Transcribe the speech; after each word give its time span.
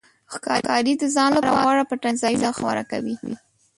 ښکاري 0.33 0.93
د 0.97 1.03
ځان 1.15 1.29
لپاره 1.33 1.57
غوره 1.63 1.83
پټنځایونه 1.91 2.49
غوره 2.57 2.83
کوي. 2.91 3.15